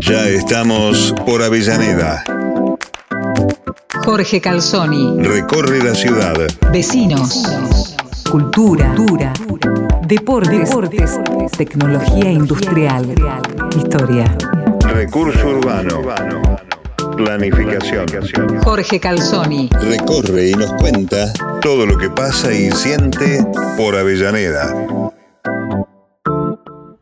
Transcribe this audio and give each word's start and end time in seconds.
Ya 0.00 0.28
estamos 0.28 1.14
por 1.26 1.42
Avellaneda. 1.42 2.24
Jorge 4.04 4.40
Calzoni. 4.40 5.22
Recorre 5.22 5.82
la 5.82 5.94
ciudad. 5.94 6.34
Vecinos. 6.72 7.44
Cultura, 8.30 8.94
dura, 8.94 9.32
deportes, 10.06 10.68
deportes, 10.68 11.18
tecnología 11.56 12.30
industrial, 12.30 13.14
historia. 13.76 14.36
Recurso 14.92 15.48
urbano. 15.48 16.02
Planificación. 17.16 18.06
Jorge 18.62 19.00
Calzoni. 19.00 19.68
Recorre 19.82 20.50
y 20.50 20.52
nos 20.52 20.72
cuenta 20.74 21.32
todo 21.60 21.86
lo 21.86 21.98
que 21.98 22.08
pasa 22.10 22.52
y 22.52 22.70
siente 22.70 23.44
por 23.76 23.96
Avellaneda. 23.96 24.72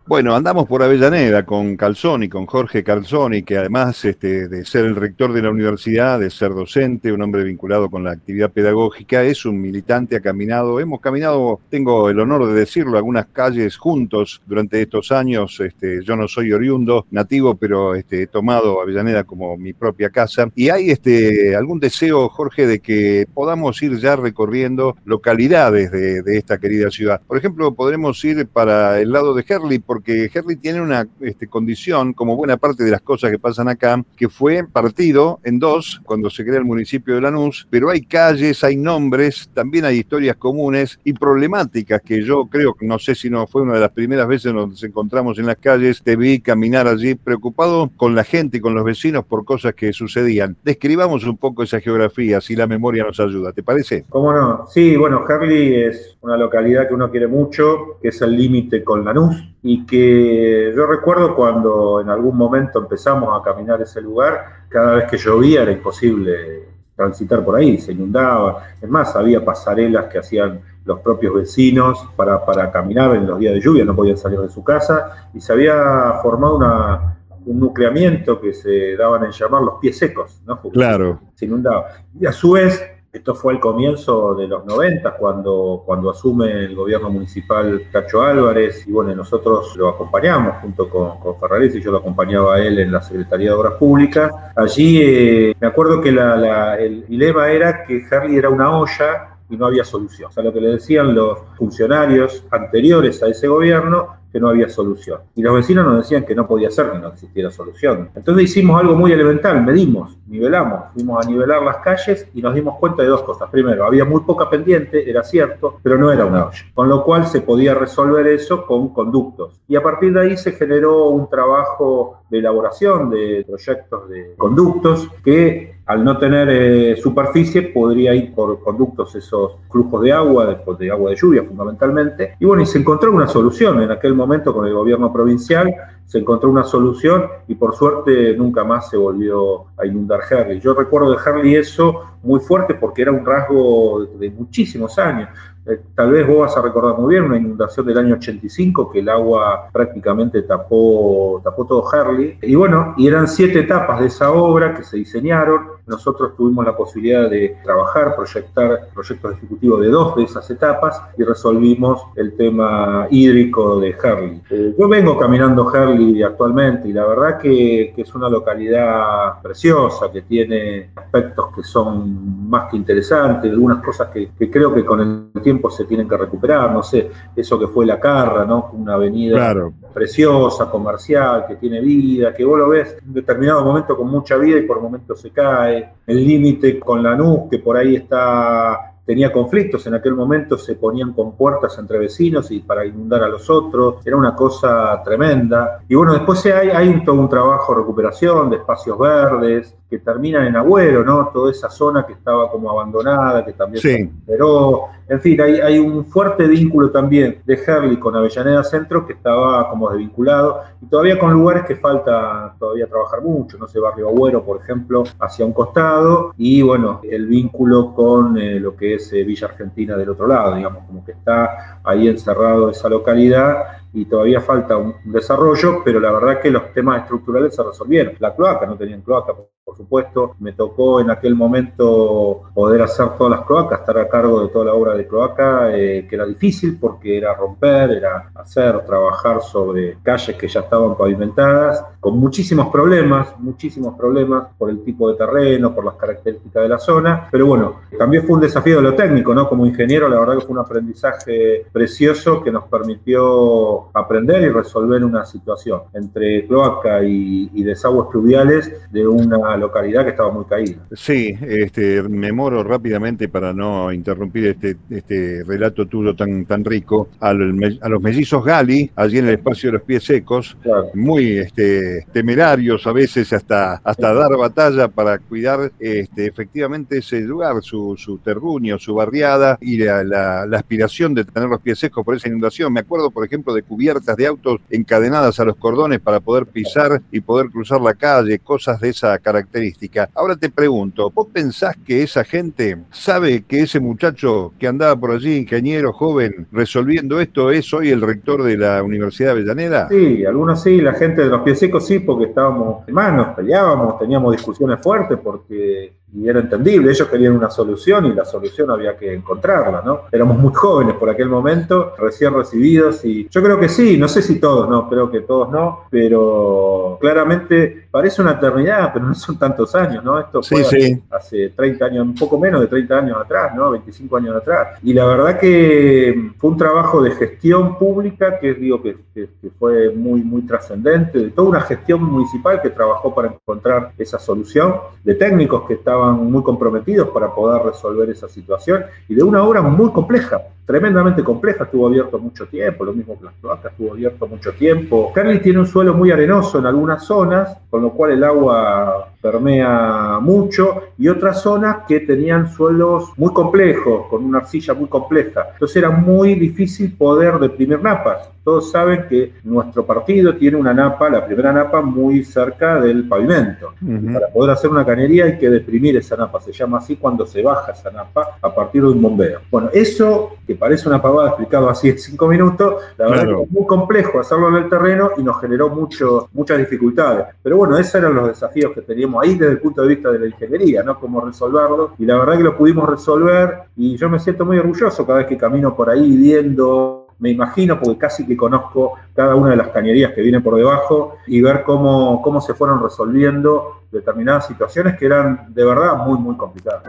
Bueno, 0.09 0.37
andamos 0.37 0.69
por 0.69 0.85
Avellaneda 0.85 1.45
con 1.45 1.77
Calzoni, 1.77 2.29
con 2.29 2.47
Jorge 2.47 2.85
Calzoni, 2.85 3.43
que 3.43 3.59
además 3.59 4.05
este, 4.05 4.47
de 4.47 4.65
ser 4.65 4.85
el 4.85 4.95
rector 4.95 5.33
de 5.33 5.43
la 5.43 5.51
universidad, 5.51 6.21
de 6.21 6.31
ser 6.31 6.55
docente, 6.55 7.11
un 7.11 7.23
hombre 7.23 7.43
vinculado 7.43 7.91
con 7.91 8.05
la 8.05 8.13
actividad 8.13 8.53
pedagógica, 8.53 9.25
es 9.25 9.45
un 9.45 9.61
militante, 9.61 10.15
ha 10.15 10.21
caminado, 10.21 10.79
hemos 10.79 11.01
caminado, 11.01 11.59
tengo 11.71 12.09
el 12.09 12.21
honor 12.21 12.47
de 12.47 12.55
decirlo, 12.55 12.97
algunas 12.97 13.27
calles 13.27 13.77
juntos 13.77 14.41
durante 14.47 14.81
estos 14.81 15.11
años. 15.11 15.59
Este, 15.59 16.05
yo 16.05 16.15
no 16.15 16.29
soy 16.29 16.53
oriundo, 16.53 17.05
nativo, 17.11 17.57
pero 17.57 17.97
este, 17.97 18.23
he 18.23 18.27
tomado 18.29 18.81
Avellaneda 18.81 19.25
como 19.25 19.57
mi 19.57 19.73
propia 19.73 20.11
casa. 20.11 20.49
Y 20.55 20.69
hay 20.69 20.91
este, 20.91 21.57
algún 21.57 21.81
deseo, 21.81 22.29
Jorge, 22.29 22.69
de 22.69 22.79
que 22.79 23.27
podamos 23.35 23.83
ir 23.83 23.99
ya 23.99 24.15
recorriendo 24.15 24.97
localidades 25.05 25.91
de, 25.91 26.23
esta 26.37 26.59
querida 26.59 26.93
ciudad. 26.93 27.21
Por 27.27 27.39
ejemplo, 27.39 27.75
podremos 27.75 28.25
ir 28.25 28.47
para 28.47 29.01
el 29.01 29.11
lado 29.11 29.35
de 29.35 29.45
Herley, 29.49 29.81
porque 29.97 30.31
Herley 30.31 30.57
tiene 30.57 30.83
una 30.83 31.09
este, 31.23 31.47
condición, 31.47 32.13
como 32.13 32.37
buena 32.37 32.59
parte 32.59 32.85
de 32.85 32.91
las 32.91 33.01
cosas 33.01 33.31
que 33.31 33.39
pasan 33.39 33.67
acá, 33.67 34.05
que 34.15 34.29
fue 34.29 34.63
partido 34.63 35.41
en 35.43 35.59
dos 35.59 36.03
cuando 36.05 36.29
se 36.29 36.45
crea 36.45 36.59
el 36.59 36.67
municipio 36.67 37.15
de 37.15 37.23
Lanús, 37.23 37.67
pero 37.71 37.89
hay 37.89 38.03
calles, 38.03 38.63
hay 38.63 38.77
nombres, 38.77 39.49
también 39.55 39.87
hay 39.87 39.97
historias 39.97 40.37
comunes 40.37 41.01
y 41.03 41.15
problemáticas 41.15 42.03
que 42.03 42.23
yo 42.23 42.45
creo, 42.45 42.77
no 42.83 42.99
sé 42.99 43.15
si 43.15 43.31
no 43.31 43.47
fue 43.47 43.63
una 43.63 43.73
de 43.73 43.81
las 43.81 43.91
primeras 43.91 44.29
veces 44.29 44.53
donde 44.53 44.73
nos 44.73 44.85
encontramos 44.85 45.39
en 45.39 45.47
las 45.47 45.57
calles, 45.57 46.03
te 46.03 46.15
vi 46.15 46.41
caminar 46.41 46.87
allí 46.87 47.15
preocupado 47.15 47.91
con 47.97 48.15
la 48.15 48.25
gente 48.25 48.59
y 48.59 48.61
con 48.61 48.75
los 48.75 48.85
vecinos 48.85 49.25
por 49.25 49.47
cosas 49.47 49.73
que 49.73 49.95
sucedían. 49.95 50.59
Describamos 50.63 51.25
un 51.25 51.39
poco 51.39 51.63
esa 51.63 51.81
geografía, 51.81 52.43
si 52.43 52.55
la 52.55 52.67
memoria 52.67 53.03
nos 53.03 53.19
ayuda, 53.19 53.55
¿te 53.55 53.63
parece? 53.63 54.05
¿Cómo 54.11 54.31
no? 54.31 54.67
Sí, 54.69 54.95
bueno, 54.95 55.25
Herley 55.27 55.85
es 55.85 56.19
una 56.21 56.37
localidad 56.37 56.87
que 56.87 56.93
uno 56.93 57.11
quiere 57.11 57.29
mucho, 57.29 57.99
que 58.03 58.09
es 58.09 58.21
el 58.21 58.37
límite 58.37 58.85
con 58.85 59.03
Lanús 59.03 59.56
y 59.69 59.85
que 59.85 60.73
yo 60.77 60.87
recuerdo 60.87 61.35
cuando 61.35 62.01
en 62.01 62.09
algún 62.09 62.37
momento 62.37 62.79
empezamos 62.79 63.37
a 63.37 63.43
caminar 63.43 63.83
ese 63.83 64.01
lugar, 64.01 64.67
cada 64.69 64.95
vez 64.95 65.11
que 65.11 65.19
llovía 65.19 65.63
era 65.63 65.73
imposible 65.73 66.69
transitar 66.95 67.45
por 67.45 67.57
ahí, 67.57 67.77
se 67.79 67.91
inundaba. 67.91 68.63
Es 68.81 68.89
más, 68.89 69.17
había 69.17 69.45
pasarelas 69.45 70.05
que 70.05 70.19
hacían 70.19 70.61
los 70.85 71.01
propios 71.01 71.35
vecinos 71.35 71.99
para, 72.15 72.47
para 72.47 72.71
caminar 72.71 73.17
en 73.17 73.27
los 73.27 73.41
días 73.41 73.55
de 73.55 73.61
lluvia, 73.61 73.85
no 73.85 73.97
podían 73.97 74.17
salir 74.17 74.39
de 74.39 74.49
su 74.49 74.63
casa, 74.63 75.29
y 75.35 75.41
se 75.41 75.53
había 75.53 76.13
formado 76.23 76.59
una, 76.59 77.19
un 77.45 77.59
nucleamiento 77.59 78.41
que 78.41 78.55
se 78.55 78.97
daban 78.97 79.25
en 79.25 79.33
llamar 79.33 79.63
los 79.63 79.81
pies 79.81 79.99
secos, 79.99 80.41
¿no? 80.47 80.63
Porque 80.63 80.79
Claro. 80.79 81.19
Se 81.35 81.45
inundaba. 81.45 81.87
Y 82.21 82.25
a 82.25 82.33
su 82.33 82.53
vez, 82.53 82.81
esto 83.17 83.35
fue 83.35 83.55
al 83.55 83.61
comienzo 83.61 84.35
de 84.35 84.47
los 84.47 84.65
90, 84.67 85.17
cuando, 85.17 85.83
cuando 85.85 86.11
asume 86.11 86.51
el 86.65 86.75
gobierno 86.75 87.11
municipal 87.11 87.83
Cacho 87.91 88.23
Álvarez, 88.23 88.87
y 88.87 88.93
bueno, 88.93 89.15
nosotros 89.15 89.75
lo 89.77 89.89
acompañamos 89.89 90.57
junto 90.63 90.89
con, 90.89 91.19
con 91.19 91.39
Ferraresi, 91.39 91.81
yo 91.81 91.91
lo 91.93 91.99
acompañaba 91.99 92.57
a 92.57 92.61
él 92.61 92.79
en 92.79 92.93
la 92.93 93.03
Secretaría 93.03 93.51
de 93.51 93.57
Obras 93.57 93.75
Públicas. 93.75 94.31
Allí 94.55 95.01
eh, 95.03 95.55
me 95.61 95.67
acuerdo 95.67 96.01
que 96.01 96.13
la- 96.13 96.77
el 96.79 97.07
dilema 97.07 97.51
era 97.51 97.85
que 97.85 98.05
Harley 98.11 98.37
era 98.37 98.49
una 98.51 98.77
olla 98.79 99.29
y 99.49 99.57
no 99.57 99.67
había 99.67 99.85
solución. 99.85 100.29
O 100.29 100.33
sea, 100.33 100.43
lo 100.43 100.53
que 100.53 100.61
le 100.61 100.73
decían 100.73 101.15
los 101.15 101.39
funcionarios 101.57 102.45
anteriores 102.51 103.23
a 103.23 103.29
ese 103.29 103.49
gobierno, 103.49 104.17
que 104.37 104.41
no 104.41 104.51
había 104.51 104.69
solución. 104.69 105.21
Y 105.35 105.41
los 105.41 105.55
vecinos 105.55 105.87
nos 105.87 105.97
decían 105.97 106.27
que 106.27 106.35
no 106.35 106.47
podía 106.47 106.71
ser 106.71 106.91
que 106.91 106.99
no 106.99 107.09
existiera 107.09 107.51
solución. 107.51 108.11
Entonces 108.15 108.45
hicimos 108.45 108.79
algo 108.79 108.95
muy 108.95 109.11
elemental, 109.11 109.65
medimos, 109.65 110.15
nivelamos, 110.27 110.93
fuimos 110.93 111.25
a 111.25 111.29
nivelar 111.29 111.63
las 111.63 111.79
calles 111.79 112.29
y 112.35 112.43
nos 112.43 112.55
dimos 112.55 112.77
cuenta 112.79 113.03
de 113.03 113.09
dos 113.09 113.23
cosas. 113.23 113.49
Primero, 113.51 113.87
había 113.87 114.05
muy 114.05 114.21
poca 114.23 114.51
pendiente, 114.51 115.09
era 115.09 115.23
cierto, 115.23 115.81
pero 115.83 115.97
no 115.97 116.13
era 116.13 116.27
una 116.27 116.49
olla. 116.49 116.59
Con 116.75 116.89
lo 116.89 117.03
cual 117.03 117.27
se 117.27 117.41
podía 117.41 117.75
resolver 117.75 118.27
eso 118.27 118.67
con 118.67 118.91
conductos. 118.91 119.59
Y 119.69 119.77
a 119.77 119.83
partir 119.83 120.13
de 120.13 120.21
ahí 120.21 120.37
se 120.37 120.53
generó 120.53 121.09
un 121.09 121.31
trabajo 121.31 122.21
de 122.29 122.39
elaboración 122.39 123.09
de 123.09 123.45
proyectos 123.47 124.09
de 124.11 124.35
conductos 124.37 125.09
que 125.25 125.77
al 125.87 126.05
no 126.05 126.19
tener 126.19 126.49
eh, 126.51 126.97
superficie 126.97 127.63
podría 127.63 128.13
ir 128.13 128.35
por 128.35 128.61
conductos 128.61 129.15
esos 129.15 129.53
flujos 129.71 130.03
de 130.03 130.13
agua, 130.13 130.47
de, 130.47 130.85
de 130.85 130.91
agua 130.91 131.11
de 131.11 131.17
lluvia 131.17 131.45
fundamentalmente. 131.47 132.37
Y 132.39 132.45
bueno, 132.45 132.63
y 132.63 132.67
se 132.67 132.79
encontró 132.79 133.13
una 133.13 133.27
solución 133.27 133.83
en 133.83 133.91
aquel 133.91 134.15
momento 134.15 134.53
con 134.53 134.67
el 134.67 134.75
gobierno 134.75 135.13
provincial, 135.13 135.75
se 136.07 136.19
encontró 136.19 136.51
una 136.51 136.65
solución 136.65 137.25
y 137.49 137.55
por 137.57 137.75
suerte 137.75 138.37
nunca 138.37 138.65
más 138.65 138.91
se 138.91 138.97
volvió 138.97 139.67
a 139.77 139.87
inundar 139.87 140.21
Herley. 140.29 140.61
Yo 140.61 140.75
recuerdo 140.75 141.11
de 141.11 141.19
Herley 141.25 141.57
eso 141.57 142.03
muy 142.23 142.41
fuerte 142.41 142.75
porque 142.75 143.03
era 143.03 143.13
un 143.13 143.25
rasgo 143.25 144.07
de 144.19 144.31
muchísimos 144.31 144.99
años. 144.99 145.29
Eh, 145.67 145.81
Tal 145.95 146.13
vez 146.13 146.27
vos 146.27 146.41
vas 146.41 146.57
a 146.57 146.63
recordar 146.63 146.97
muy 146.97 147.15
bien 147.15 147.25
una 147.25 147.37
inundación 147.37 147.87
del 147.87 147.99
año 147.99 148.15
85 148.15 148.91
que 148.91 149.01
el 149.01 149.09
agua 149.09 149.69
prácticamente 149.73 150.43
tapó, 150.43 151.41
tapó 151.43 151.67
todo 151.67 151.85
Herley. 151.93 152.39
Y 152.43 152.55
bueno, 152.55 152.95
y 152.97 153.09
eran 153.09 153.27
siete 153.27 153.61
etapas 153.61 154.01
de 154.01 154.07
esa 154.07 154.31
obra 154.31 154.75
que 154.75 154.85
se 154.85 154.99
diseñaron. 154.99 155.76
Nosotros 155.87 156.35
tuvimos 156.37 156.65
la 156.65 156.77
posibilidad 156.77 157.31
de 157.31 157.59
trabajar, 157.63 158.15
proyectar 158.17 158.89
proyectos 158.93 159.35
ejecutivos 159.35 159.81
de 159.81 159.89
dos 159.89 160.17
de 160.17 160.25
esas 160.25 160.49
etapas 160.51 161.01
y 161.17 161.23
resolvimos 161.23 162.03
el 162.17 162.37
tema 162.37 163.07
hídrico 163.11 163.79
de 163.81 163.91
Herley. 163.91 164.43
Eh, 164.51 164.75
yo 164.79 164.89
vengo 164.89 165.17
caminando 165.19 165.73
Herley 165.73 166.23
actualmente 166.23 166.89
y 166.89 166.93
la 166.93 167.07
verdad 167.07 167.39
que, 167.39 167.93
que 167.95 168.03
es 168.03 168.15
una 168.15 168.29
localidad 168.29 169.41
preciosa, 169.43 170.11
que 170.11 170.23
tiene 170.23 170.91
aspectos 170.97 171.55
que 171.55 171.63
son 171.63 172.49
más 172.49 172.71
que 172.71 172.77
interesantes, 172.77 173.51
algunas 173.51 173.83
cosas 173.83 174.09
que, 174.09 174.31
que 174.39 174.51
creo 174.51 174.75
que 174.75 174.85
con 174.85 175.31
el 175.35 175.43
tiempo 175.43 175.71
se 175.71 175.85
tienen 175.85 176.09
que 176.09 176.17
recuperar, 176.17 176.73
no 176.73 176.83
sé, 176.83 177.11
eso 177.35 177.59
que 177.59 177.69
fue 177.69 177.87
La 177.87 178.01
Carra, 178.01 178.45
¿no? 178.45 178.71
Una 178.73 178.95
avenida 178.95 179.37
Claro. 179.37 179.73
Preciosa, 179.97 180.71
comercial, 180.71 181.47
que 181.49 181.57
tiene 181.57 181.81
vida, 181.81 182.35
que 182.35 182.45
vos 182.45 182.59
lo 182.59 182.69
ves 182.69 182.99
en 183.03 183.15
determinado 183.15 183.65
momento 183.65 183.97
con 183.97 184.11
mucha 184.11 184.37
vida 184.37 184.59
y 184.59 184.67
por 184.67 184.79
momentos 184.79 185.19
se 185.19 185.31
cae. 185.31 185.89
El 186.07 186.23
límite 186.23 186.79
con 186.79 187.03
Lanús, 187.03 187.49
que 187.51 187.61
por 187.61 187.79
ahí 187.79 187.97
está 187.97 188.93
tenía 189.07 189.33
conflictos, 189.33 189.87
en 189.87 189.95
aquel 189.95 190.15
momento 190.15 190.59
se 190.59 190.75
ponían 190.75 191.13
con 191.13 191.37
puertas 191.37 191.79
entre 191.79 191.99
vecinos 191.99 192.51
y 192.51 192.59
para 192.61 192.85
inundar 192.85 193.23
a 193.23 193.29
los 193.29 193.49
otros, 193.49 194.05
era 194.05 194.17
una 194.17 194.35
cosa 194.35 195.01
tremenda. 195.05 195.81
Y 195.89 195.95
bueno, 195.95 196.13
después 196.13 196.45
hay, 196.47 196.71
hay 196.71 197.05
todo 197.05 197.15
un 197.21 197.29
trabajo 197.29 197.73
de 197.73 197.81
recuperación 197.81 198.51
de 198.51 198.57
espacios 198.57 198.99
verdes 198.99 199.75
que 199.89 200.01
terminan 200.01 200.47
en 200.49 200.57
Agüero, 200.57 201.05
¿no? 201.05 201.29
Toda 201.33 201.53
esa 201.53 201.71
zona 201.71 202.05
que 202.05 202.15
estaba 202.15 202.51
como 202.51 202.69
abandonada, 202.73 203.45
que 203.45 203.53
también 203.53 203.81
Sí. 203.81 203.89
se 203.91 203.99
recuperó. 203.99 204.87
En 205.09 205.21
fin, 205.21 205.41
hay, 205.41 205.61
hay 205.61 205.79
un 205.79 206.05
fuerte 206.07 206.49
vínculo 206.49 206.91
también 206.91 207.39
de 207.47 207.55
Herley 207.55 207.97
con 207.97 208.17
Avellaneda 208.17 208.65
Centro 208.65 209.07
que 209.07 209.13
estaba 209.13 209.71
como 209.71 209.89
desvinculado 209.91 210.63
y 210.83 210.87
todavía 210.87 211.17
con 211.17 211.33
lugares 211.33 211.63
que 211.65 211.77
falta 211.77 212.57
todavía 212.59 212.89
trabajar 212.89 213.23
mucho, 213.23 213.57
no 213.57 213.69
sé, 213.69 213.79
Barrio 213.79 214.09
Agüero, 214.09 214.43
por 214.45 214.61
ejemplo, 214.61 215.05
hacia 215.21 215.47
un 215.47 215.53
costado 215.53 216.33
y 216.37 216.61
bueno, 216.63 217.01
el 217.05 217.27
vínculo 217.29 217.95
con 217.95 218.37
eh, 218.37 218.59
lo 218.59 218.75
que 218.75 218.95
es 218.95 218.96
eh, 219.13 219.25
Villa 219.25 219.49
Argentina 219.49 219.97
del 219.97 220.11
otro 220.11 220.27
lado, 220.27 220.55
digamos, 220.55 220.85
como 220.85 221.05
que 221.05 221.13
está 221.13 221.81
ahí 221.85 222.09
encerrado 222.09 222.71
esa 222.71 222.89
localidad 222.89 223.79
y 223.97 224.05
todavía 224.05 224.43
falta 224.43 224.77
un 224.77 224.95
desarrollo, 225.05 225.81
pero 225.83 225.99
la 225.99 226.13
verdad 226.13 226.39
que 226.39 226.51
los 226.51 226.71
temas 226.75 227.01
estructurales 227.01 227.55
se 227.55 227.63
resolvieron. 227.63 228.13
La 228.19 228.35
cloaca, 228.37 228.67
no 228.67 228.77
tenían 228.77 229.01
cloaca, 229.01 229.33
por, 229.35 229.49
supuesto. 229.75 230.37
Me 230.39 230.53
tocó 230.53 231.01
en 231.01 231.11
aquel 231.11 231.35
momento 231.35 232.43
poder 232.55 232.83
hacer 232.83 233.09
todas 233.19 233.39
las 233.39 233.47
cloacas, 233.47 233.81
estar 233.81 233.99
a 233.99 234.09
cargo 234.09 234.43
de 234.43 234.49
toda 234.49 234.67
la 234.67 234.75
obra 234.75 234.95
de 234.95 235.07
cloaca, 235.09 235.77
eh, 235.77 236.07
que 236.09 236.15
era 236.15 236.25
difícil 236.25 236.79
porque 236.79 237.19
era 237.19 237.35
romper, 237.35 237.91
era 237.91 238.31
hacer, 238.35 238.85
trabajar 238.85 239.43
sobre 239.43 239.99
calles 240.03 240.37
que 240.37 240.47
ya 240.47 240.61
estaban 240.61 240.97
pavimentadas, 240.97 241.85
con 241.99 242.19
muchísimos 242.19 242.69
problemas, 242.69 243.37
muchísimos 243.41 243.97
problemas 243.97 244.47
por 244.57 244.71
el 244.71 244.85
tipo 244.85 245.11
de 245.11 245.17
terreno, 245.17 245.75
por 245.75 245.85
las 245.85 245.97
características 245.97 246.63
de 246.63 246.69
la 246.69 246.79
zona, 246.79 247.29
pero 247.31 247.47
bueno, 247.47 247.81
también 247.99 248.25
fue 248.25 248.37
un 248.37 248.43
desafío 248.43 248.77
de 248.77 248.83
lo 248.83 248.95
técnico, 248.95 249.35
¿no? 249.35 249.49
Como 249.49 249.67
ingeniero, 249.67 250.09
la 250.09 250.21
verdad 250.21 250.39
que 250.39 250.47
fue 250.47 250.53
un 250.53 250.61
aprendizaje 250.61 251.67
precioso 251.73 252.43
que 252.43 252.53
nos 252.53 252.65
permitió 252.65 253.86
aprender 253.95 254.43
y 254.43 254.49
resolver 254.49 255.05
una 255.05 255.25
situación 255.25 255.83
entre 255.95 256.47
cloaca 256.47 257.03
y, 257.05 257.51
y 257.55 257.63
desagües 257.63 258.07
pluviales 258.11 258.73
de 258.91 259.07
una 259.07 259.57
localidad 259.57 260.05
que 260.05 260.11
estaba 260.11 260.31
muy 260.33 260.45
caída. 260.45 260.79
Sí, 260.93 261.37
este, 261.41 262.03
me 262.03 262.33
moro 262.33 262.63
rápidamente 262.63 263.29
para 263.29 263.53
no 263.53 263.93
interrumpir 263.93 264.47
este, 264.49 264.77
este 264.91 265.43
relato 265.45 265.87
tuyo 265.87 266.15
tan, 266.15 266.45
tan 266.47 266.65
rico. 266.65 267.09
Al, 267.21 267.79
a 267.81 267.89
los 267.89 268.03
mellizos 268.03 268.45
Gali, 268.45 268.91
allí 268.97 269.19
en 269.19 269.27
el 269.29 269.35
espacio 269.35 269.69
de 269.71 269.79
los 269.79 269.83
pies 269.83 270.05
secos, 270.05 270.57
Claro. 270.63 270.87
muy 270.95 271.39
este, 271.39 272.07
temerarios 272.13 272.87
a 272.87 272.93
veces 272.93 273.33
hasta, 273.33 273.75
hasta 273.85 274.13
dar 274.15 274.37
batalla 274.37 274.89
para 274.89 275.19
cuidar 275.19 275.71
este, 275.79 276.27
efectivamente 276.27 276.99
ese 276.99 277.21
lugar, 277.21 277.63
su, 277.63 277.95
su 277.97 278.19
terruño, 278.19 278.79
su 278.79 278.95
barriada 278.95 279.59
y 279.61 279.79
la, 279.79 280.03
la- 280.05 280.47
la 280.47 280.57
aspiración 280.59 281.15
de 281.15 281.25
tener 281.25 281.49
los 281.49 281.61
pies 281.61 281.79
secos 281.79 282.05
por 282.05 282.15
esa 282.17 282.29
inundación. 282.29 282.73
Me 282.73 282.81
acuerdo, 282.81 283.11
por 283.11 283.25
ejemplo, 283.25 283.55
de 283.55 283.63
cubiertas 283.67 284.17
de 284.17 284.27
autos 284.27 284.61
encadenadas 284.71 285.39
a 285.41 285.45
los 285.45 285.57
cordones 285.57 286.01
para 286.01 286.21
poder 286.21 286.47
pisar 286.47 287.03
y 287.11 287.21
poder 287.21 287.51
cruzar 287.51 287.81
la 287.81 287.95
calle, 287.95 288.39
cosas 288.39 288.81
de 288.81 288.91
esa 288.91 289.19
característica. 289.19 290.09
Ahora 290.15 290.37
te 290.37 290.51
pregunto, 290.51 291.11
¿vos 291.11 291.29
pensás 291.33 291.77
que 291.85 292.03
esa 292.03 292.25
gente 292.25 292.79
sabe 292.91 293.43
que 293.43 293.63
ese 293.63 293.81
muchacho 293.81 294.53
que 294.59 294.67
andaba 294.67 294.97
por 294.97 295.11
allí, 295.13 295.37
ingeniero 295.37 295.93
joven, 295.93 296.47
resolviendo 296.53 297.21
esto, 297.21 297.51
es 297.51 297.73
hoy 297.75 297.91
el 297.91 298.01
rector 298.01 298.43
de 298.43 298.57
la 298.57 298.83
Universidad 298.83 299.29
de 299.29 299.33
Avellaneda? 299.33 299.89
Sí, 299.89 300.25
algunos 300.25 300.63
sí, 300.63 300.81
la 300.81 300.95
gente 300.95 301.23
de 301.23 301.29
los 301.29 301.43
pies 301.43 301.59
secos 301.59 301.87
sí, 301.87 301.99
porque 301.99 302.27
estábamos 302.27 302.87
hermanos, 302.87 303.29
peleábamos, 303.37 303.99
teníamos 303.99 304.33
discusiones 304.33 304.81
fuertes 304.81 305.19
porque 305.23 305.93
y 306.15 306.29
era 306.29 306.41
entendible, 306.41 306.91
ellos 306.91 307.09
querían 307.09 307.35
una 307.35 307.51
solución 307.51 308.07
y 308.07 308.15
la 308.15 308.25
solución 308.25 308.71
había 308.71 308.97
que 308.97 309.13
encontrarla, 309.13 309.83
¿no? 309.85 310.03
Éramos 310.11 310.39
muy 310.39 310.53
jóvenes 310.55 310.95
por 310.95 311.11
aquel 311.11 311.29
momento, 311.29 311.95
recién 311.99 312.33
recibidos 312.33 313.05
y 313.05 313.29
yo 313.29 313.43
creo 313.43 313.56
que 313.59 313.69
sí, 313.69 313.97
no 313.99 314.09
sé 314.09 314.23
si 314.23 314.39
todos, 314.41 314.69
no, 314.69 314.89
creo 314.89 315.11
que 315.11 315.21
todos 315.21 315.51
no, 315.51 315.85
pero 315.91 316.99
claramente 317.01 317.86
parece 317.97 318.21
una 318.21 318.33
eternidad, 318.33 318.91
pero 318.93 319.07
no 319.07 319.15
son 319.15 319.39
tantos 319.39 319.75
años, 319.75 320.05
¿no? 320.05 320.21
Esto 320.21 320.43
Sí, 320.43 320.55
fue 320.55 320.65
sí. 320.65 321.03
hace 321.11 321.49
30 321.49 321.87
años, 321.87 322.05
un 322.07 322.15
poco 322.15 322.39
menos 322.39 322.61
de 322.61 322.67
30 322.67 322.99
años 322.99 323.17
atrás, 323.19 323.55
¿no? 323.57 323.71
25 323.71 324.19
años 324.19 324.37
atrás. 324.37 324.79
Y 324.83 324.93
la 324.93 325.07
verdad 325.07 325.39
que 325.41 326.31
fue 326.39 326.51
un 326.51 326.59
trabajo 326.59 327.01
de 327.01 327.13
gestión 327.13 327.79
pública 327.79 328.39
que 328.39 328.53
digo 328.53 328.83
que, 328.83 328.97
que- 329.15 329.31
que 329.41 329.49
fue 329.59 329.91
muy, 329.95 330.21
muy 330.23 330.43
trascendente, 330.43 331.19
de 331.19 331.31
toda 331.31 331.49
una 331.49 331.61
gestión 331.63 332.03
municipal 332.03 332.61
que 332.61 332.69
trabajó 332.69 333.15
para 333.15 333.29
encontrar 333.29 333.93
esa 333.97 334.19
solución, 334.19 334.75
de 335.03 335.15
técnicos 335.15 335.67
que 335.67 335.75
estaban 335.75 336.17
muy 336.31 336.43
comprometidos 336.43 337.09
para 337.09 337.35
poder 337.35 337.63
resolver 337.63 338.11
esa 338.11 338.29
situación 338.29 338.85
y 339.09 339.15
de 339.15 339.23
una 339.23 339.43
obra 339.43 339.63
muy 339.63 339.91
compleja, 339.91 340.43
tremendamente 340.67 341.23
compleja, 341.23 341.65
estuvo 341.65 341.87
abierto 341.87 342.19
mucho 342.19 342.47
tiempo, 342.47 342.85
lo 342.85 342.93
mismo 342.93 343.17
que 343.19 343.25
las 343.27 343.35
cloacas, 343.41 343.71
estuvo 343.73 343.93
abierto 343.93 344.27
mucho 344.27 344.53
tiempo. 344.53 345.13
Carly 345.15 345.39
tiene 345.39 345.61
un 345.61 345.67
suelo 345.67 345.95
muy 345.95 346.11
arenoso 346.11 346.59
en 346.59 346.67
algunas 346.67 347.05
zonas, 347.05 347.57
con 347.71 347.83
lo 347.87 347.93
cual 347.93 348.11
el 348.13 348.25
agua 348.25 349.13
permea 349.21 350.19
mucho, 350.21 350.83
y 350.99 351.09
otras 351.09 351.43
zonas 351.43 351.79
que 351.87 352.01
tenían 352.01 352.49
suelos 352.53 353.13
muy 353.17 353.33
complejos, 353.33 354.07
con 354.09 354.25
una 354.25 354.39
arcilla 354.39 354.75
muy 354.75 354.89
compleja. 354.89 355.47
Entonces 355.53 355.77
era 355.77 355.91
muy 355.91 356.35
difícil 356.35 356.95
poder 356.97 357.39
deprimir 357.39 357.81
napas. 357.83 358.31
Todos 358.45 358.71
saben 358.71 359.07
que 359.09 359.33
nuestro 359.43 359.85
partido 359.85 360.37
tiene 360.37 360.57
una 360.57 360.73
napa, 360.73 361.11
la 361.11 361.27
primera 361.27 361.53
napa, 361.53 361.83
muy 361.83 362.23
cerca 362.25 362.81
del 362.81 363.09
pavimento. 363.09 363.73
Ujú. 363.83 364.13
Para 364.13 364.29
poder 364.29 364.51
hacer 364.53 364.71
una 364.71 364.87
cañería 364.87 365.25
hay 365.25 365.37
que 365.37 365.51
deprimir 365.51 365.97
esa 365.97 366.17
napa, 366.17 366.41
se 366.41 366.53
llama 366.53 366.79
así 366.79 366.95
cuando 366.95 367.27
se 367.27 367.43
baja 367.43 367.73
esa 367.73 367.91
napa 367.91 368.39
a 368.41 368.55
partir 368.55 368.83
de 368.83 368.89
un 368.89 369.03
bombeo. 369.03 369.41
Bueno, 369.51 369.69
eso 369.73 370.37
que 370.47 370.55
parece 370.55 370.89
una 370.89 371.03
pavada 371.03 371.31
explicado 371.31 371.69
así 371.69 371.89
en 371.89 371.99
cinco 371.99 372.29
minutos, 372.29 372.77
la 372.97 373.07
verdad 373.07 373.23
Claro. 373.25 373.39
que 373.39 373.45
es 373.47 373.51
muy 373.51 373.67
complejo 373.67 374.21
hacerlo 374.21 374.49
en 374.51 374.55
el 374.63 374.69
terreno 374.69 375.11
y 375.17 375.25
nos 375.25 375.41
generó 375.41 375.69
mucho, 375.71 376.29
muchas 376.33 376.59
dificultades. 376.59 377.27
Pero 377.43 377.57
bueno, 377.57 377.77
esos 377.77 377.97
eran 377.97 378.15
los 378.15 378.29
desafíos 378.29 378.71
que 378.73 378.83
teníamos 378.83 379.06
ahí 379.21 379.35
desde 379.35 379.53
el 379.53 379.61
punto 379.61 379.83
de 379.83 379.89
vista 379.89 380.11
de 380.11 380.19
la 380.19 380.27
ingeniería, 380.27 380.83
¿no? 380.83 380.99
Cómo 380.99 381.21
resolverlo. 381.21 381.93
Y 381.99 382.07
la 382.07 382.17
verdad 382.19 382.37
que 382.37 382.45
lo 382.45 382.57
pudimos 382.57 382.89
resolver 382.89 383.63
y 383.77 383.97
yo 383.97 384.09
me 384.09 384.19
siento 384.19 384.45
muy 384.45 384.59
orgulloso 384.59 385.07
cada 385.07 385.19
vez 385.19 385.29
que 385.29 385.37
camino 385.37 385.75
por 385.75 385.91
ahí 385.91 386.17
viendo 386.17 387.07
me 387.19 387.31
imagino, 387.31 387.81
porque 387.81 387.99
casi 387.99 388.27
que 388.27 388.37
conozco 388.37 388.95
cada 389.15 389.35
una 389.35 389.51
de 389.51 389.57
las 389.57 389.69
cañerías 389.69 390.13
que 390.13 390.21
vienen 390.21 390.43
por 390.43 390.57
debajo 390.57 391.17
y 391.27 391.41
ver 391.41 391.63
cómo, 391.63 392.21
cómo 392.23 392.41
se 392.41 392.55
fueron 392.55 392.83
resolviendo 392.83 393.85
determinadas 393.91 394.47
situaciones 394.47 394.99
que 394.99 395.07
eran 395.07 395.47
de 395.49 395.65
verdad 395.65 395.97
muy, 395.97 396.19
muy 396.19 396.37
complicadas. 396.37 396.83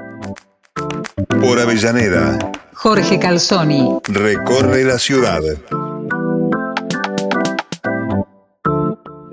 Por 1.39 1.59
Avellaneda, 1.59 2.37
Jorge 2.73 3.19
Calzoni. 3.19 3.99
recorre 4.09 4.83
la 4.83 4.99
ciudad. 4.99 5.41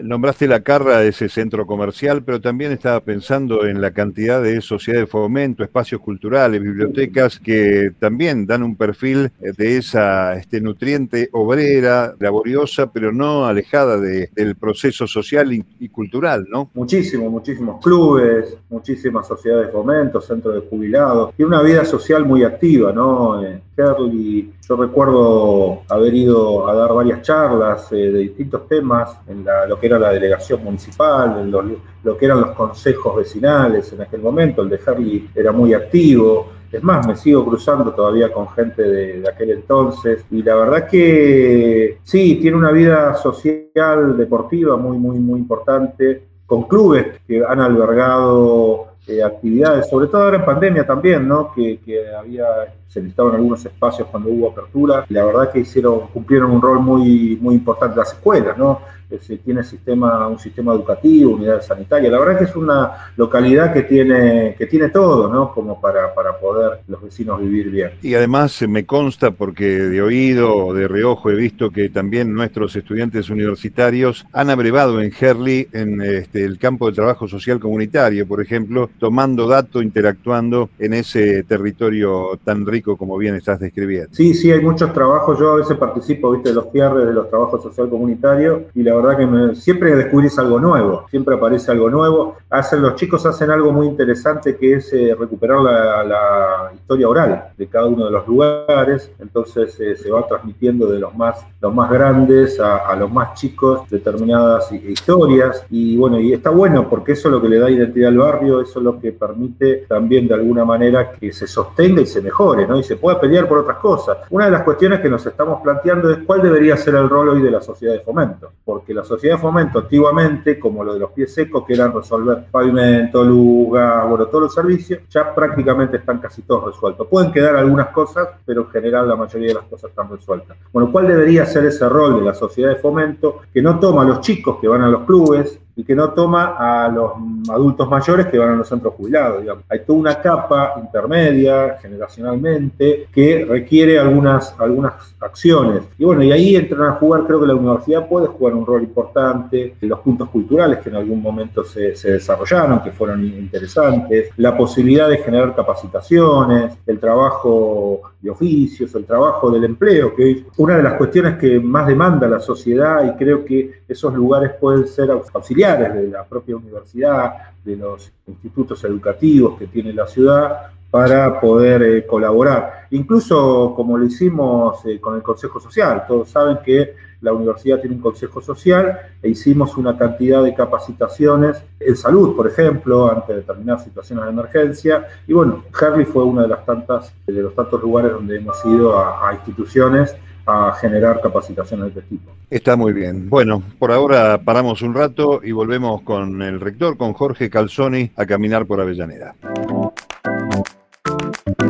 Nombraste 0.09 0.47
la 0.47 0.61
Carra, 0.61 1.03
ese 1.03 1.31
centro 1.31 1.67
comercial, 1.67 2.23
pero 2.23 2.39
también 2.39 2.73
estaba 2.73 3.01
pensando 3.01 3.65
en 3.67 3.81
la 3.81 3.93
cantidad 3.93 4.43
de 4.43 4.61
sociedades 4.61 5.07
de 5.07 5.11
fomento, 5.11 5.65
espacios 5.65 5.99
culturales, 6.03 6.61
bibliotecas 6.61 7.41
que 7.41 7.91
también 7.99 8.45
dan 8.47 8.63
un 8.63 8.77
perfil 8.77 9.31
de 9.41 9.79
esa 9.79 10.35
este, 10.35 10.61
nutriente 10.61 11.31
obrera, 11.33 12.15
laboriosa, 12.21 12.93
pero 12.93 13.13
no 13.13 13.47
alejada 13.47 13.97
de- 13.99 14.29
del 14.35 14.57
proceso 14.57 15.07
social 15.07 15.51
y, 15.55 15.89
cultural, 15.89 16.45
¿no? 16.51 16.69
Muchísimos, 16.75 17.31
muchísimos 17.31 17.83
clubes, 17.83 18.59
muchísimas 18.69 19.27
sociedades 19.27 19.69
de 19.69 19.73
fomento, 19.73 20.21
centros 20.21 20.55
de 20.55 20.69
jubilados, 20.69 21.33
y 21.39 21.45
una 21.45 21.63
vida 21.63 21.83
social 21.87 22.27
muy 22.27 22.45
activa, 22.45 22.93
¿no? 22.93 23.43
Eh, 23.43 23.59
Herli, 23.77 24.53
yo 24.69 24.77
recuerdo 24.77 25.83
haber 25.89 26.15
ido 26.15 26.69
a 26.69 26.75
dar 26.75 26.93
varias 26.93 27.23
charlas 27.23 27.91
eh, 27.93 27.97
de 27.97 28.19
distintos 28.21 28.69
temas 28.69 29.17
en 29.29 29.45
la- 29.45 29.67
lo 29.67 29.79
que 29.81 29.87
era 29.87 29.94
la 29.99 30.11
delegación 30.11 30.63
municipal, 30.65 31.51
lo, 31.51 31.65
lo 32.03 32.17
que 32.17 32.27
eran 32.27 32.41
los 32.41 32.51
consejos 32.51 33.17
vecinales 33.17 33.93
en 33.93 34.03
aquel 34.03 34.21
momento, 34.21 34.63
el 34.63 34.69
de 34.69 34.81
Herli 34.85 35.31
era 35.35 35.53
muy 35.53 35.75
activo, 35.75 36.53
es 36.71 36.83
más, 36.83 37.07
me 37.07 37.17
sigo 37.17 37.45
cruzando 37.45 37.93
todavía 37.93 38.33
con 38.33 38.49
gente 38.49 38.83
de, 38.83 39.21
de 39.21 39.29
aquel 39.29 39.51
entonces 39.51 40.25
y 40.31 40.43
la 40.43 40.57
verdad 40.57 40.89
que 40.89 41.99
sí, 42.03 42.39
tiene 42.41 42.57
una 42.57 42.73
vida 42.73 43.15
social, 43.15 44.17
deportiva 44.17 44.77
muy, 44.77 44.99
muy, 44.99 45.19
muy 45.19 45.39
importante, 45.39 46.23
con 46.47 46.65
clubes 46.65 47.21
que 47.27 47.43
han 47.47 47.61
albergado 47.61 48.95
eh, 49.07 49.23
actividades, 49.23 49.89
sobre 49.89 50.07
todo 50.09 50.23
ahora 50.23 50.39
en 50.39 50.45
pandemia 50.45 50.87
también, 50.87 51.29
¿no? 51.29 51.53
Que, 51.53 51.79
que 51.79 52.09
había, 52.15 52.47
se 52.87 53.01
necesitaban 53.01 53.35
algunos 53.35 53.65
espacios 53.65 54.09
cuando 54.09 54.31
hubo 54.31 54.49
apertura 54.49 55.05
la 55.11 55.25
verdad 55.27 55.53
que 55.53 55.61
hicieron, 55.61 56.09
cumplieron 56.13 56.51
un 56.51 56.63
rol 56.63 56.81
muy, 56.81 57.39
muy 57.41 57.55
importante 57.55 57.97
las 57.97 58.13
escuelas, 58.15 58.57
¿no? 58.57 58.81
Se 59.21 59.37
tiene 59.39 59.63
sistema, 59.63 60.27
un 60.27 60.39
sistema 60.39 60.73
educativo, 60.73 61.35
unidades 61.35 61.67
sanitarias. 61.67 62.11
La 62.11 62.19
verdad 62.19 62.39
que 62.39 62.45
es 62.45 62.57
una 62.57 63.11
localidad 63.17 63.73
que 63.73 63.83
tiene, 63.83 64.55
que 64.57 64.67
tiene 64.67 64.89
todo, 64.89 65.33
¿no? 65.33 65.53
Como 65.53 65.81
para, 65.81 66.15
para 66.15 66.39
poder 66.39 66.81
los 66.89 67.03
vecinos 67.03 67.41
vivir 67.41 67.71
bien. 67.71 67.91
Y 68.03 68.15
además 68.15 68.61
eh, 68.63 68.69
me 68.69 68.85
consta, 68.85 69.31
porque 69.31 69.65
de 69.65 70.03
oído 70.03 70.55
o 70.55 70.75
de 70.75 70.89
reojo 70.89 71.31
he 71.31 71.35
visto 71.35 71.71
que 71.71 71.89
también 71.89 72.33
nuestros 72.35 72.75
estudiantes 72.77 73.31
universitarios 73.31 74.27
han 74.33 74.51
abrevado 74.51 75.01
en 75.01 75.13
Herli 75.19 75.69
en 75.73 76.01
este, 76.01 76.45
el 76.45 76.59
campo 76.59 76.89
de 76.89 76.95
trabajo 76.95 77.29
social 77.29 77.61
comunitario, 77.61 78.27
por 78.27 78.41
ejemplo, 78.41 78.91
tomando 78.99 79.47
datos, 79.47 79.83
interactuando 79.83 80.71
en 80.79 80.95
ese 80.95 81.43
territorio 81.45 82.39
tan 82.45 82.67
rico 82.67 82.97
como 82.97 83.17
bien 83.17 83.35
estás 83.35 83.61
describiendo. 83.61 84.11
Sí, 84.13 84.35
sí, 84.35 84.51
hay 84.51 84.61
muchos 84.61 84.93
trabajos. 84.93 85.39
Yo 85.39 85.53
a 85.53 85.57
veces 85.57 85.77
participo, 85.77 86.33
viste, 86.33 86.51
de 86.51 86.55
los 86.55 86.71
cierres 86.73 87.07
de 87.07 87.13
los 87.13 87.29
trabajos 87.29 87.63
social 87.63 87.89
comunitarios 87.89 88.63
y 88.75 88.83
la 88.83 88.94
verdad 88.95 89.17
que 89.19 89.27
me- 89.27 89.55
siempre 89.55 89.95
descubrís 89.95 90.39
algo 90.39 90.59
nuevo, 90.61 91.07
siempre 91.11 91.35
aparece 91.37 91.71
algo 91.71 91.89
nuevo. 91.91 92.37
Hacen, 92.51 92.83
los 92.83 92.95
chicos 92.97 93.25
hacen 93.27 93.51
algo 93.51 93.73
muy 93.73 93.87
interesante 93.87 94.57
que 94.57 94.75
es 94.75 94.93
eh, 94.93 95.15
recuperar 95.19 95.61
la, 95.61 96.71
historia 96.75 97.09
oral 97.09 97.45
de 97.57 97.67
cada 97.67 97.87
uno 97.87 98.05
de 98.07 98.11
los 98.11 98.27
lugares. 98.29 99.11
Entonces 99.19 99.79
eh, 99.81 99.97
se 99.97 100.11
va 100.11 100.27
transmitiendo 100.27 100.87
de 100.91 100.99
los 100.99 101.15
más, 101.15 101.45
los 101.61 101.75
más 101.75 101.91
grandes 101.91 102.59
a, 102.61 102.79
a 102.89 102.97
los 102.97 103.11
más 103.11 103.35
chicos 103.35 103.89
determinadas 103.91 104.71
hi- 104.71 104.83
historias. 104.89 105.65
Y 105.71 105.97
bueno, 105.97 106.21
y 106.21 106.33
está 106.33 106.51
bueno 106.51 106.89
porque 106.89 107.13
eso 107.13 107.29
es 107.29 107.33
lo 107.35 107.41
que 107.41 107.49
le 107.49 107.59
da 107.59 107.71
identidad 107.71 108.09
al 108.09 108.19
barrio, 108.19 108.61
eso 108.61 108.79
es 108.79 108.85
lo 108.85 108.99
que 109.01 109.13
permite 109.13 109.85
también 109.89 110.29
de 110.29 110.35
alguna 110.35 110.65
manera 110.65 111.13
que 111.13 111.33
se 111.33 111.47
sostenga 111.47 112.01
y 112.03 112.07
se 112.07 112.21
mejore, 112.21 112.67
¿no? 112.67 112.79
Y 112.79 112.83
se 112.83 112.97
pueda 112.97 113.21
pelear 113.21 113.49
por 113.49 113.59
otras 113.59 113.79
cosas. 113.79 114.19
Una 114.31 114.47
de 114.47 114.51
las 114.51 114.63
cuestiones 114.63 115.01
que 115.01 115.09
nos 115.09 115.25
estamos 115.25 115.61
planteando 115.63 116.11
es 116.11 116.19
cuál 116.27 116.43
debería 116.43 116.77
ser 116.77 116.95
el 116.97 117.09
rol 117.09 117.31
hoy 117.31 117.43
de 117.43 117.51
la 117.51 117.61
sociedad 117.61 117.95
de 117.95 118.01
fomento. 118.01 118.51
Porque 118.65 118.84
la 118.93 119.05
sociedad 119.05 119.37
de 119.37 119.41
fomento 119.41 119.79
antiguamente, 119.79 120.59
como 120.59 120.85
lo 120.85 120.95
de 120.95 121.01
los 121.01 121.13
pies 121.13 121.33
secos, 121.33 121.65
que 121.65 121.75
eran 121.75 121.95
resolver 121.95 122.47
pavimento, 122.51 123.25
luz, 123.25 123.73
gas, 123.73 124.09
bueno, 124.09 124.27
todos 124.27 124.43
los 124.45 124.55
servicios, 124.55 125.01
ya 125.09 125.35
prácticamente 125.35 125.97
están 125.99 126.19
casi 126.19 126.43
todos 126.43 126.67
resueltos. 126.75 127.07
Pueden 127.07 127.33
quedar 127.33 127.57
algunas 127.57 127.89
cosas, 127.89 128.29
pero 128.45 128.63
en 128.63 128.71
general 128.71 129.09
la 129.09 129.17
mayoría 129.17 129.49
de 129.49 129.55
las 129.55 129.65
cosas 129.65 129.91
están 129.91 130.11
resueltas. 130.11 130.57
Bueno, 130.73 130.91
¿cuál 130.93 131.09
debería 131.09 131.47
ser 131.47 131.65
ese 131.65 131.89
rol 131.89 132.17
de 132.17 132.27
la 132.27 132.35
sociedad 132.35 132.71
de 132.71 132.77
fomento 132.77 133.41
que 133.53 133.63
no 133.63 133.79
toma 133.79 134.03
a 134.03 134.05
los 134.05 134.21
chicos 134.21 134.59
que 134.61 134.69
van 134.69 134.83
a 134.83 134.89
los 134.89 135.05
clubes, 135.05 135.61
y 135.77 135.85
que 135.85 135.95
no 135.95 136.11
toma 136.11 136.57
a 136.59 136.89
los 136.89 137.13
adultos 137.51 137.89
mayores 137.89 138.27
que 138.27 138.39
van 138.39 138.51
a 138.51 138.57
los 138.57 138.69
centros 138.69 138.95
jubilados. 138.95 139.45
Hay 139.69 139.81
toda 139.81 139.99
una 139.99 140.21
capa 140.21 140.75
intermedia, 140.81 141.79
generacionalmente, 141.81 143.09
que 143.13 143.45
requiere 143.45 143.99
algunas, 143.99 144.55
algunas 144.59 145.15
acciones. 145.21 145.83
Y 145.99 146.05
bueno, 146.05 146.23
y 146.23 146.33
ahí 146.33 146.57
entran 146.57 146.89
a 146.89 146.93
jugar, 146.93 147.25
creo 147.25 147.41
que 147.41 147.47
la 147.47 147.55
universidad 147.55 148.09
puede 148.09 148.27
jugar 148.29 148.55
un 148.55 148.67
rol 148.67 148.83
importante, 148.83 149.75
los 149.81 150.01
puntos 150.01 150.29
culturales 150.31 150.79
que 150.79 150.91
en 150.91 150.97
algún 150.97 151.21
momento 151.21 151.65
se, 151.65 151.97
se 151.97 152.13
desarrollaron, 152.13 152.83
que 152.83 152.93
fueron 152.93 153.25
interesantes, 153.25 154.31
la 154.37 154.57
posibilidad 154.57 155.09
de 155.09 155.19
generar 155.19 155.55
capacitaciones, 155.55 156.79
el 156.87 156.99
trabajo 156.99 158.14
de 158.25 158.31
oficios, 158.31 158.95
el 158.95 159.05
trabajo 159.05 159.51
del 159.51 159.65
empleo, 159.65 160.15
que 160.17 160.31
es 160.31 160.39
una 160.57 160.79
de 160.79 160.83
las 160.83 160.95
cuestiones 160.95 161.37
que 161.37 161.61
más 161.61 161.87
demanda 161.87 162.27
la 162.27 162.41
sociedad 162.41 163.05
y 163.05 163.19
creo 163.19 163.45
que 163.45 163.83
esos 163.87 164.15
lugares 164.15 164.53
pueden 164.59 164.87
ser 164.87 165.11
auxiliares 165.11 165.93
de 165.95 166.09
la 166.09 166.25
propia 166.25 166.57
universidad, 166.57 167.35
de 167.63 167.77
los 167.77 168.11
institutos 168.27 168.83
educativos 168.85 169.59
que 169.59 169.67
tiene 169.67 169.93
la 169.93 170.07
ciudad 170.07 170.71
para 170.95 171.41
poder 171.41 171.83
eh, 171.83 172.07
colaborar. 172.07 172.87
Incluso 172.91 173.75
como 173.75 173.99
lo 173.99 174.05
hicimos 174.05 174.87
eh, 174.87 175.01
con 175.01 175.17
el 175.17 175.25
Consejo 175.25 175.59
Social, 175.59 176.05
todos 176.07 176.31
saben 176.31 176.59
que 176.65 176.95
la 177.21 177.33
universidad 177.33 177.81
tiene 177.81 177.97
un 177.97 178.01
consejo 178.01 178.41
social 178.41 179.01
e 179.21 179.31
hicimos 179.31 179.77
una 179.77 179.99
cantidad 179.99 180.41
de 180.45 180.55
capacitaciones 180.55 181.61
en 181.81 181.97
salud, 181.97 182.37
por 182.37 182.47
ejemplo, 182.47 183.11
ante 183.11 183.35
determinadas 183.35 183.83
situaciones 183.83 184.25
de 184.25 184.31
emergencia. 184.31 185.09
Y 185.27 185.33
bueno, 185.33 185.65
Harley 185.81 186.05
fue 186.05 186.23
una 186.23 186.43
de 186.43 186.49
las 186.49 186.65
tantas, 186.65 187.13
de 187.27 187.43
los 187.43 187.57
tantos 187.57 187.83
lugares 187.83 188.13
donde 188.13 188.37
hemos 188.37 188.65
ido 188.65 188.97
a, 188.97 189.35
instituciones 189.35 190.15
a 190.47 190.77
generar 190.81 191.21
capacitaciones 191.21 191.93
de 191.93 192.03
este 192.03 192.15
tipo. 192.15 192.31
Está 192.51 192.77
muy 192.77 192.93
bien. 192.93 193.29
Bueno, 193.29 193.65
por 193.81 193.91
ahora 193.91 194.41
paramos 194.45 194.81
un 194.83 194.95
rato 194.95 195.41
y 195.43 195.51
volvemos 195.51 196.03
con 196.03 196.41
el 196.41 196.61
rector, 196.61 196.97
con 196.97 197.15
Jorge 197.15 197.51
Calzoni, 197.51 198.13
a 198.15 198.27
caminar 198.27 198.65
por 198.65 198.81
Avellaneda. 198.81 199.35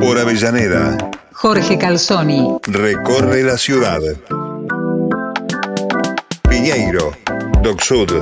Por 0.04 0.18
Avellaneda. 0.18 0.99
Jorge 1.32 1.78
Calzoni. 1.78 2.58
Recorre 2.66 3.42
la 3.42 3.56
ciudad. 3.56 4.00
Piñeiro, 6.46 7.12
Doc 7.62 7.80
Sud, 7.80 8.12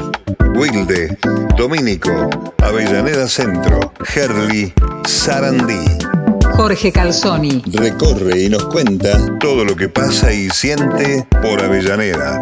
Wilde, 0.55 1.19
Domínico, 1.57 2.31
Avellaneda 2.59 3.27
Centro, 3.27 3.93
Herli, 4.15 4.73
Sarandí. 5.09 5.85
Jorge 6.55 6.93
Calzoni. 6.93 7.65
Recorre 7.73 8.43
y 8.43 8.49
nos 8.49 8.65
cuenta 8.67 9.19
todo 9.41 9.65
lo 9.65 9.75
que 9.75 9.89
pasa 9.89 10.33
y 10.33 10.51
siente 10.51 11.27
por 11.43 11.61
Avellaneda. 11.61 12.39